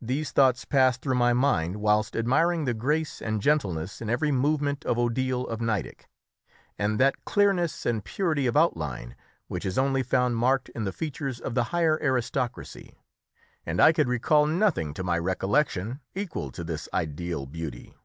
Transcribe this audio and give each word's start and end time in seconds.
These 0.00 0.30
thoughts 0.30 0.64
passed 0.64 1.02
through 1.02 1.16
my 1.16 1.32
mind 1.32 1.78
whilst 1.80 2.14
admiring 2.14 2.66
the 2.66 2.72
grace 2.72 3.20
and 3.20 3.42
gentleness 3.42 4.00
in 4.00 4.08
every 4.08 4.30
movement 4.30 4.84
of 4.84 4.96
Odile 4.96 5.44
of 5.44 5.60
Nideck, 5.60 6.08
and 6.78 7.00
that 7.00 7.24
clearness 7.24 7.84
and 7.84 8.04
purity 8.04 8.46
of 8.46 8.56
outline 8.56 9.16
which 9.48 9.66
is 9.66 9.76
only 9.76 10.04
found 10.04 10.36
marked 10.36 10.68
in 10.68 10.84
the 10.84 10.92
features 10.92 11.40
of 11.40 11.56
the 11.56 11.64
higher 11.74 11.98
aristocracy, 12.00 12.96
and 13.66 13.80
I 13.80 13.90
could 13.90 14.06
recall 14.06 14.46
nothing 14.46 14.94
to 14.94 15.02
my 15.02 15.18
recollection 15.18 15.98
equal 16.14 16.52
to 16.52 16.62
this 16.62 16.88
ideal 16.94 17.44
beauty. 17.46 17.96